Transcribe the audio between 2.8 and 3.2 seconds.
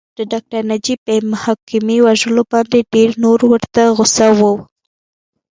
ډېر